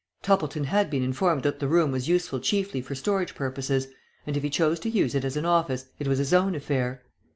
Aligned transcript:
Toppleton 0.23 0.63
had 0.63 0.89
been 0.89 1.03
informed 1.03 1.43
that 1.43 1.59
the 1.59 1.67
room 1.67 1.91
was 1.91 2.07
useful 2.09 2.39
chiefly 2.39 2.81
for 2.81 2.95
storage 2.95 3.35
purposes, 3.35 3.87
and 4.25 4.35
if 4.35 4.41
he 4.41 4.49
chose 4.49 4.79
to 4.79 4.89
use 4.89 5.13
it 5.13 5.23
as 5.23 5.37
an 5.37 5.45
office, 5.45 5.89
it 5.99 6.07
was 6.07 6.17
his 6.17 6.33
own 6.33 6.55
affair. 6.55 7.03